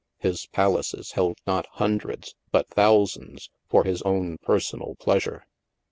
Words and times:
His 0.17 0.47
pal 0.47 0.79
aces 0.79 1.11
held 1.11 1.37
not 1.45 1.67
hundreds, 1.73 2.33
but 2.49 2.67
thousands, 2.69 3.51
for 3.69 3.83
his 3.83 4.01
own 4.01 4.39
personal 4.39 4.95
pleasure. 4.95 5.45